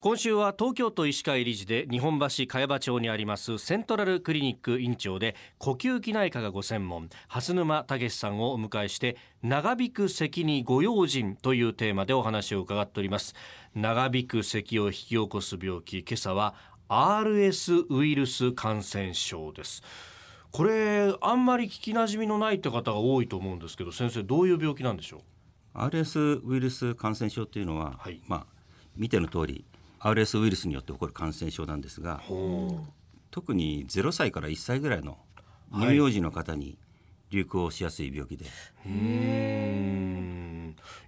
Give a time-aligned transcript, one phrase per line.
[0.00, 13.34] 今週は東京都医師会理事で日本橋茅場町にありますセントラルクリニック院長で呼吸器内科がご専門蓮沼武さんをお迎えして長引く咳にご用心というテーマでお話を伺っております。
[13.74, 16.54] 長引く咳を引き起こす病気今朝は
[16.88, 19.82] RS ウイルス感染症です。
[20.52, 25.22] これあんまり聞きなじみのないって方が多いと思うんですけど先生どういう病気なんでしょ
[25.74, 28.22] う？RS ウイルス感染症というのは、はい。
[28.28, 28.58] まあ
[28.96, 29.64] 見ての通り
[30.00, 32.22] RS ウイルスによって起こる感染症なんですが
[33.30, 35.18] 特に0歳から1歳ぐらいの
[35.72, 36.78] 乳幼児の方に
[37.30, 38.46] 流行しやすい病気で、
[38.86, 38.92] うー。
[38.92, 40.47] ん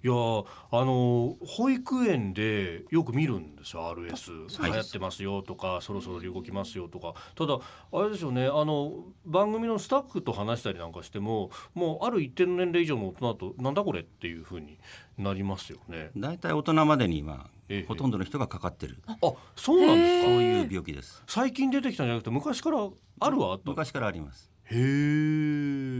[0.02, 7.14] いやあの保育園でよく見るんですよ RS はい流行ってますよとかそろそろ流行きますよとか。
[7.34, 7.58] ただ
[7.92, 14.78] あれですよねあの番組のスタッフと話したりなんかしてももうある一定の年齢以上の大人だとなんだこれっていうふうに
[15.18, 16.10] なりますよね。
[16.16, 17.84] 大体大人までにはええ。
[17.86, 19.16] ほとんどの人がかかってる、あ
[19.54, 20.26] そうなんですか？
[20.32, 21.22] そういう病気です。
[21.26, 22.88] 最近出てきたんじゃなくて昔から
[23.20, 24.50] あるはあった昔からあります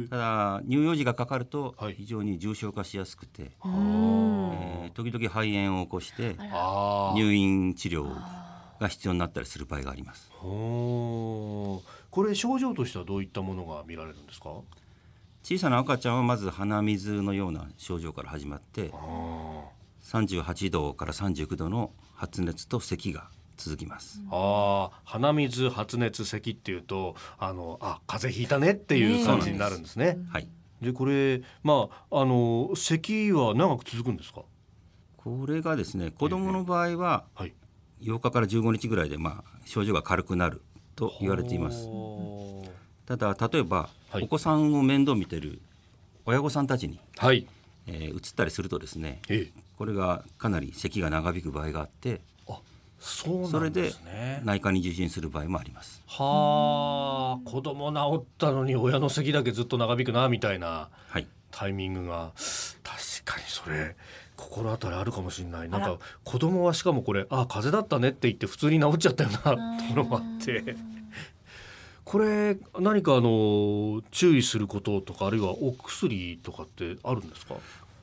[0.08, 1.94] ただ乳幼児がかかるとはい。
[1.94, 3.68] 非常に重症化しやすくて、あ
[4.86, 6.36] えー時々肺炎を起こして
[7.14, 8.12] 入院治療
[8.80, 10.30] が必要になったりする場合があります。
[10.40, 11.82] こ
[12.24, 14.50] れ症状としてはどういったものが見られるんですか？
[15.42, 19.62] 小さな赤ちゃんはまず鼻水のような症状から始まってあ
[20.02, 23.30] 38度から39度の発熱と咳が
[23.60, 30.18] 続きます、あー鼻水発熱咳っていうとあのあ風邪ひいたねっていう感じになるんですね。
[30.30, 30.48] はい
[30.82, 34.42] でこれまああの咳は長く続くんですか？
[35.18, 37.52] これがですね子供の場合ははい。
[38.02, 40.62] 8日から15日ぐらいでまあ症状が軽くなる
[40.96, 41.86] と言われています
[43.04, 45.60] ただ例えば、はいお子さんを面倒見てる
[46.24, 47.46] 親御さんたちに、はい。
[47.86, 49.60] えー、移ったりするとですねええ。
[49.76, 52.39] これがかなり咳が長引く場合があってあ
[53.00, 54.42] そうそれでですね。
[54.44, 56.02] 内科に受診する場合もあります。
[56.06, 61.26] はあ子供治ったのに親の咳だけずっと長引くなみたいなはい。
[61.50, 62.32] タイミングが。
[62.36, 63.96] 確かにそれ
[64.36, 65.68] 心当たりあるかもしれない。
[65.68, 69.38] なんか子供はしかもこれあ風邪だったねって言って普通に治っちゃったような
[69.78, 70.76] ところもあって。
[72.04, 77.54] これ何かあの注意することとかあるいはお薬とかってあるんですか？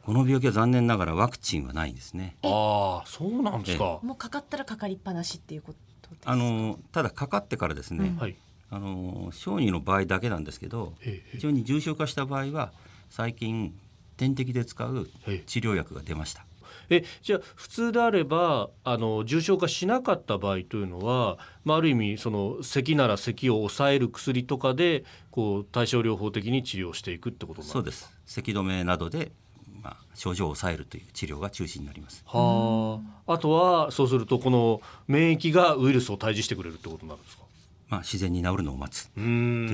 [0.08, 2.38] この病気は残念ながらワクチンはないんですね。
[2.42, 6.32] ああそうなんですか、もうかかったらかかりっぱなしっていうことですか？
[6.32, 8.16] あのただかかってからですね、うん。
[8.16, 8.36] はい。
[8.70, 12.72] あの小児の場合だけなんですけどええ非常に重症化した場合は
[13.10, 13.78] 最近
[14.16, 15.44] 点滴で使うええ。
[15.46, 16.46] 治療薬が出ました。
[16.90, 28.10] えじゃあ普通であればあの重症化しなかった場合というのは、まあ、ある意味その咳なら咳を抑える薬とかでこう対症療法的に治療していくってことになるそうです。
[28.26, 29.34] 咳止めなどで、
[29.82, 32.24] まあ、症状を抑えるという治療が中心になります。
[32.26, 33.34] はあ。
[33.34, 37.44] あとはそうするとこの免疫がウイルスを退治してくれるってことになるんですか？
[37.90, 39.10] まあ、自然に治るのを待つ。
[39.10, 39.24] とい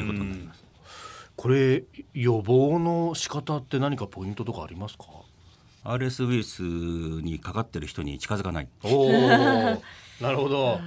[0.03, 0.63] うことになります。
[1.36, 5.06] これ予防の仕方って何かポイントとかありますか
[5.84, 8.68] ？RS ウイルスにかかってる人に近づかない。
[8.84, 9.12] おお
[10.22, 10.80] なるほど。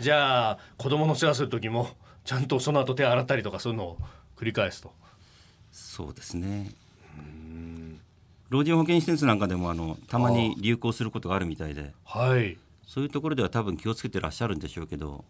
[0.00, 1.88] じゃあ子供の世話する時も
[2.24, 3.98] ちゃんとその後手洗ったりとかそういうのを
[4.36, 4.92] 繰り返すと。
[5.70, 6.72] そうですね
[8.52, 11.94] 老人保健施設なんかでもあのたまに流行することがあるみたいで。
[12.04, 12.58] はい。
[12.86, 15.24] そういうところでは多分気をつけてらっしゃるんでしょうけど、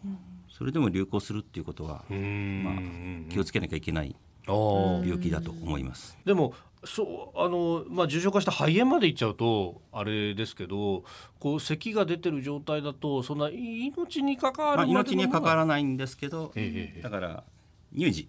[0.49, 4.13] それでも流行するっていうことはうーん、気をつけなきゃいけない
[4.45, 6.17] 病気だと思います。
[6.25, 6.53] でも
[6.83, 11.05] そうあの、まあ、重症化した肺炎までいっちゃうとあれですけど
[11.39, 17.43] こう咳が出てる状態だとそんな命に関わまあ、る命には関わららないんですけど、ええだから
[17.97, 18.27] 乳児。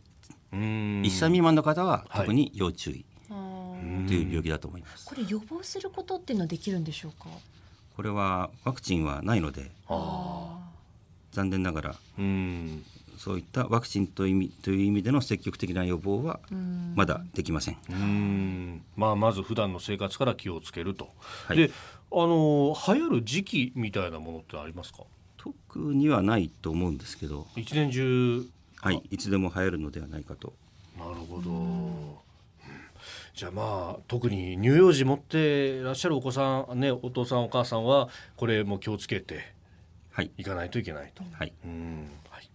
[0.53, 1.03] うーん。
[1.03, 2.21] 1歳未満の方ははい。
[2.21, 3.05] 特に要注意
[4.06, 5.06] という病気だと思います。
[5.06, 7.28] これ予防することっていうのはできるんでしょうか？
[7.97, 10.59] これはワクチンはないのであ
[11.33, 12.84] 残念ながらーうん。
[13.17, 16.94] そういったワクチンという意味という意味での積極的な予防はうん。
[16.97, 17.77] まだできません。
[17.94, 18.83] ん。
[18.97, 21.11] まあまず普段の生活から気をつけると、
[21.47, 21.56] はい。
[21.56, 21.71] で
[22.11, 25.05] あの流行る時期みたいなものってありますか？
[25.37, 28.47] 特にはないと思うんですけど、一年中。
[28.81, 30.53] はい、いつでも流行るのではないかと。
[30.99, 31.94] なるほど、うん
[33.35, 39.55] じゃあまあ特に乳幼児持ってらっしゃるお子さんねお父さんお母さんはこれも気をつけて
[40.15, 41.25] はい、いかないといけないと。
[41.33, 42.09] はい、うん。
[42.31, 42.49] はい。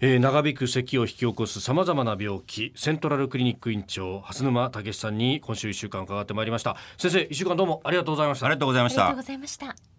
[0.00, 6.76] えー長引く咳を引き起こすさまざまな病気セントラルクリニック院長蓮沼武さんに今週1週間伺ってまいりました。
[6.98, 8.46] 先生1週間どうもありがとうございました。
[8.46, 9.06] ありがとうございました。
[9.06, 9.26] ありがとうご。
[9.28, 9.95] ざいました